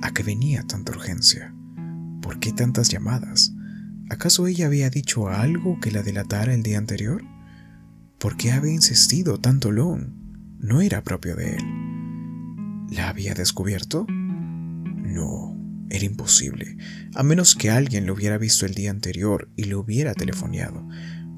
¿A 0.02 0.12
qué 0.12 0.24
venía 0.24 0.64
tanta 0.64 0.90
urgencia? 0.90 1.54
¿Por 2.22 2.38
qué 2.38 2.52
tantas 2.52 2.88
llamadas? 2.88 3.52
¿Acaso 4.08 4.46
ella 4.46 4.66
había 4.66 4.88
dicho 4.88 5.28
algo 5.28 5.80
que 5.80 5.90
la 5.90 6.02
delatara 6.02 6.54
el 6.54 6.62
día 6.62 6.78
anterior? 6.78 7.24
¿Por 8.18 8.36
qué 8.36 8.52
había 8.52 8.72
insistido 8.72 9.38
tanto 9.38 9.72
Lon? 9.72 10.56
No 10.58 10.80
era 10.80 11.02
propio 11.02 11.34
de 11.34 11.56
él. 11.56 11.64
¿La 12.90 13.08
había 13.08 13.34
descubierto? 13.34 14.06
No, 14.08 15.56
era 15.90 16.04
imposible, 16.04 16.76
a 17.14 17.22
menos 17.22 17.56
que 17.56 17.70
alguien 17.70 18.06
lo 18.06 18.14
hubiera 18.14 18.38
visto 18.38 18.64
el 18.64 18.74
día 18.74 18.90
anterior 18.90 19.50
y 19.56 19.64
le 19.64 19.74
hubiera 19.74 20.14
telefoneado. 20.14 20.86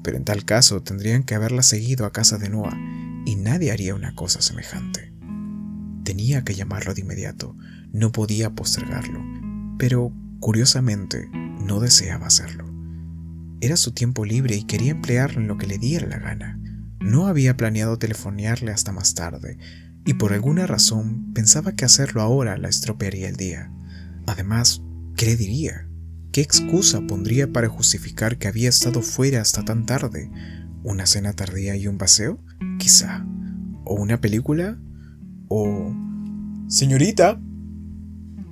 Pero 0.03 0.17
en 0.17 0.23
tal 0.23 0.45
caso 0.45 0.83
tendrían 0.83 1.23
que 1.23 1.33
haberla 1.33 1.63
seguido 1.63 2.05
a 2.05 2.11
casa 2.11 2.37
de 2.37 2.49
Noah 2.49 2.77
y 3.25 3.35
nadie 3.35 3.71
haría 3.71 3.95
una 3.95 4.13
cosa 4.13 4.41
semejante. 4.41 5.11
Tenía 6.03 6.43
que 6.43 6.53
llamarlo 6.53 6.93
de 6.93 7.01
inmediato, 7.01 7.57
no 7.91 8.11
podía 8.11 8.51
postergarlo, 8.51 9.23
pero 9.79 10.13
curiosamente 10.45 11.27
no 11.33 11.79
deseaba 11.79 12.27
hacerlo. 12.27 12.71
Era 13.61 13.77
su 13.77 13.93
tiempo 13.93 14.25
libre 14.25 14.55
y 14.55 14.65
quería 14.65 14.91
emplearlo 14.91 15.41
en 15.41 15.47
lo 15.47 15.57
que 15.57 15.65
le 15.65 15.79
diera 15.79 16.05
la 16.05 16.19
gana. 16.19 16.59
No 16.99 17.25
había 17.25 17.57
planeado 17.57 17.97
telefonearle 17.97 18.71
hasta 18.71 18.91
más 18.91 19.15
tarde, 19.15 19.57
y 20.05 20.13
por 20.13 20.33
alguna 20.33 20.67
razón 20.67 21.33
pensaba 21.33 21.71
que 21.71 21.83
hacerlo 21.83 22.21
ahora 22.21 22.59
la 22.59 22.69
estropearía 22.69 23.27
el 23.27 23.37
día. 23.37 23.71
Además, 24.27 24.83
¿qué 25.17 25.25
le 25.25 25.35
diría? 25.35 25.89
¿Qué 26.31 26.41
excusa 26.41 27.01
pondría 27.07 27.51
para 27.51 27.67
justificar 27.67 28.37
que 28.37 28.47
había 28.47 28.69
estado 28.69 29.01
fuera 29.01 29.41
hasta 29.41 29.65
tan 29.65 29.87
tarde? 29.87 30.29
¿Una 30.83 31.07
cena 31.07 31.33
tardía 31.33 31.75
y 31.75 31.87
un 31.87 31.97
paseo? 31.97 32.39
Quizá. 32.77 33.25
¿O 33.83 33.95
una 33.95 34.21
película? 34.21 34.77
¿O... 35.47 35.91
Señorita. 36.67 37.41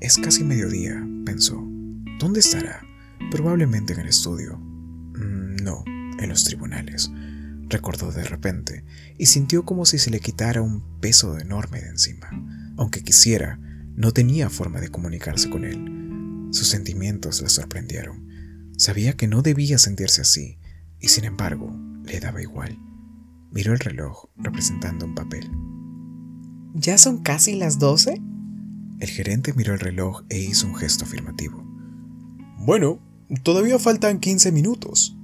Es 0.01 0.17
casi 0.17 0.43
mediodía, 0.43 1.07
pensó. 1.23 1.73
¿Dónde 2.24 2.39
estará? 2.39 2.88
Probablemente 3.32 3.92
en 3.92 4.00
el 4.00 4.08
estudio. 4.08 4.58
Mm, 4.58 5.58
no, 5.62 5.84
en 5.86 6.30
los 6.30 6.46
tribunales 6.46 7.12
recordó 7.68 8.13
de 8.13 8.24
repente, 8.24 8.86
y 9.18 9.25
sintió 9.25 9.65
como 9.65 9.86
si 9.86 9.98
se 9.98 10.10
le 10.10 10.22
quitara 10.22 10.62
un 10.62 11.01
peso 11.01 11.38
enorme 11.38 11.82
de 11.82 11.89
encima. 11.89 12.30
Aunque 12.77 13.03
quisiera, 13.03 13.60
no 13.94 14.13
tenía 14.13 14.50
forma 14.50 14.80
de 14.80 14.88
comunicarse 14.88 15.50
con 15.50 15.65
él. 15.65 16.48
Sus 16.51 16.70
sentimientos 16.70 17.42
le 17.42 17.50
sorprendieron. 17.50 18.72
Sabía 18.77 19.18
que 19.18 19.27
no 19.27 19.42
debía 19.42 19.77
sentirse 19.77 20.22
así, 20.22 20.60
y 21.01 21.10
sin 21.10 21.25
embargo, 21.25 21.77
le 22.06 22.22
daba 22.22 22.42
igual. 22.42 22.80
Miró 23.51 23.74
el 23.74 23.80
reloj, 23.80 24.30
representando 24.38 25.06
un 25.06 25.15
papel. 25.15 25.51
¿Ya 26.74 26.98
son 26.98 27.22
casi 27.22 27.57
las 27.57 27.79
doce? 27.79 28.22
El 29.01 29.09
gerente 29.09 29.51
miró 29.51 29.74
el 29.74 29.81
reloj 29.81 30.24
e 30.29 30.40
hizo 30.40 30.68
un 30.68 30.75
gesto 30.75 31.03
afirmativo. 31.03 31.73
Bueno, 32.65 32.99
todavía 33.43 33.77
faltan 33.77 34.19
15 34.19 34.53
minutos. 34.53 35.17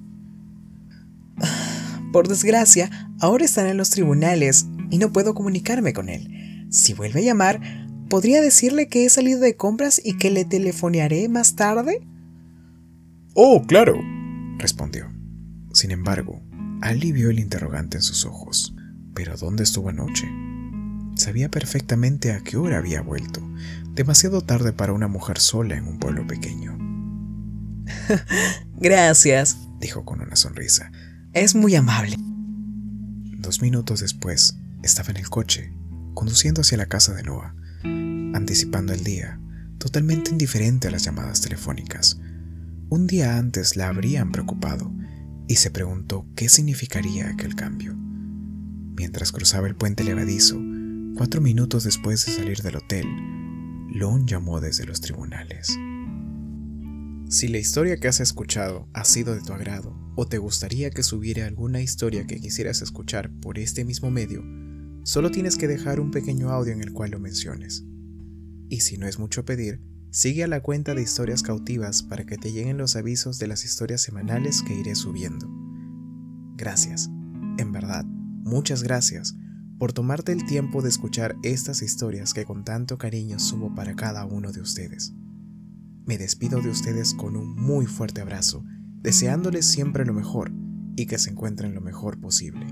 Por 2.12 2.28
desgracia, 2.28 2.90
ahora 3.22 3.46
está 3.46 3.70
en 3.70 3.78
los 3.78 3.92
tribunales 3.92 4.66
y 4.90 4.98
no 4.98 5.14
puedo 5.14 5.34
comunicarme 5.34 5.94
con 5.94 6.10
él. 6.10 6.68
Si 6.70 6.94
vuelve 6.94 7.22
a 7.22 7.24
llamar, 7.24 7.62
¿podría 8.10 8.42
decirle 8.42 8.90
que 8.90 9.06
he 9.06 9.10
salido 9.10 9.40
de 9.40 9.56
compras 9.56 10.02
y 10.04 10.18
que 10.18 10.32
le 10.32 10.44
telefonearé 10.44 11.30
más 11.30 11.56
tarde? 11.56 12.06
Oh, 13.36 13.64
claro, 13.66 13.96
respondió. 14.58 15.10
Sin 15.72 15.92
embargo, 15.92 16.42
Ali 16.82 17.14
vio 17.14 17.30
el 17.30 17.40
interrogante 17.40 17.98
en 17.98 18.04
sus 18.04 18.26
ojos. 18.26 18.76
¿Pero 19.14 19.38
dónde 19.38 19.64
estuvo 19.64 19.90
anoche? 19.90 20.28
Sabía 21.16 21.50
perfectamente 21.50 22.34
a 22.34 22.42
qué 22.42 22.58
hora 22.58 22.80
había 22.80 23.02
vuelto, 23.02 23.42
demasiado 23.94 24.42
tarde 24.42 24.74
para 24.74 24.92
una 24.92 25.08
mujer 25.08 25.40
sola 25.40 25.78
en 25.78 25.88
un 25.88 26.00
pueblo 26.00 26.28
pequeño. 26.28 26.89
Gracias, 28.80 29.58
dijo 29.80 30.06
con 30.06 30.22
una 30.22 30.36
sonrisa. 30.36 30.92
Es 31.34 31.56
muy 31.56 31.76
amable. 31.76 32.18
Dos 33.38 33.62
minutos 33.62 34.02
después, 34.02 34.58
estaba 34.84 35.10
en 35.10 35.18
el 35.18 35.30
coche, 35.30 35.74
conduciendo 36.14 36.62
hacia 36.62 36.78
la 36.78 36.88
casa 36.88 37.14
de 37.14 37.24
Noah, 37.24 37.56
anticipando 38.34 38.94
el 38.94 39.04
día, 39.04 39.40
totalmente 39.78 40.32
indiferente 40.32 40.88
a 40.88 40.92
las 40.92 41.04
llamadas 41.04 41.42
telefónicas. 41.42 42.20
Un 42.90 43.08
día 43.08 43.38
antes 43.38 43.76
la 43.76 43.88
habrían 43.88 44.32
preocupado 44.32 44.92
y 45.48 45.56
se 45.56 45.72
preguntó 45.72 46.28
qué 46.36 46.50
significaría 46.50 47.30
aquel 47.30 47.56
cambio. 47.56 47.96
Mientras 47.96 49.32
cruzaba 49.32 49.68
el 49.68 49.76
puente 49.76 50.04
levadizo, 50.04 50.60
cuatro 51.16 51.42
minutos 51.42 51.84
después 51.84 52.26
de 52.26 52.34
salir 52.34 52.62
del 52.62 52.78
hotel, 52.78 53.08
Lon 53.94 54.28
llamó 54.28 54.60
desde 54.60 54.86
los 54.86 55.02
tribunales. 55.02 55.76
Si 57.30 57.48
la 57.48 57.60
historia 57.60 57.98
que 57.98 58.08
has 58.08 58.22
escuchado 58.22 58.90
ha 58.92 59.06
sido 59.06 59.36
de 59.36 59.42
tu 59.42 59.54
agrado 59.54 59.96
o 60.16 60.26
te 60.26 60.40
gustaría 60.40 60.90
que 60.90 61.04
subiera 61.04 61.46
alguna 61.46 61.80
historia 61.80 62.26
que 62.26 62.40
quisieras 62.40 62.82
escuchar 62.82 63.30
por 63.40 63.60
este 63.60 63.86
mismo 63.86 64.10
medio, 64.10 64.44
solo 65.04 65.30
tienes 65.30 65.56
que 65.56 65.68
dejar 65.68 66.00
un 66.00 66.10
pequeño 66.10 66.50
audio 66.50 66.74
en 66.74 66.82
el 66.82 66.92
cual 66.92 67.12
lo 67.12 67.20
menciones. 67.20 67.86
Y 68.68 68.80
si 68.80 68.98
no 68.98 69.08
es 69.08 69.20
mucho 69.20 69.46
pedir, 69.46 69.80
sigue 70.10 70.44
a 70.44 70.48
la 70.48 70.64
cuenta 70.64 70.96
de 70.96 71.04
historias 71.04 71.44
cautivas 71.44 72.02
para 72.02 72.26
que 72.26 72.38
te 72.38 72.52
lleguen 72.52 72.80
los 72.80 72.96
avisos 72.96 73.38
de 73.38 73.46
las 73.46 73.64
historias 73.64 74.02
semanales 74.02 74.64
que 74.64 74.74
iré 74.74 74.96
subiendo. 74.96 75.48
Gracias, 76.58 77.12
en 77.60 77.72
verdad, 77.72 78.06
muchas 78.06 78.82
gracias 78.82 79.36
por 79.78 79.94
tomarte 79.94 80.32
el 80.32 80.48
tiempo 80.48 80.82
de 80.82 80.90
escuchar 80.90 81.36
estas 81.44 81.84
historias 81.84 82.34
que 82.34 82.46
con 82.46 82.64
tanto 82.64 82.98
cariño 82.98 83.38
subo 83.38 83.76
para 83.76 83.96
cada 83.96 84.26
uno 84.26 84.52
de 84.52 84.62
ustedes. 84.62 85.14
Me 86.10 86.18
despido 86.18 86.60
de 86.60 86.72
ustedes 86.72 87.14
con 87.14 87.36
un 87.36 87.54
muy 87.54 87.86
fuerte 87.86 88.22
abrazo, 88.22 88.64
deseándoles 89.04 89.68
siempre 89.68 90.08
lo 90.08 90.14
mejor 90.16 90.52
y 90.96 91.06
que 91.06 91.20
se 91.20 91.30
encuentren 91.30 91.76
lo 91.76 91.82
mejor 91.82 92.20
posible. 92.20 92.66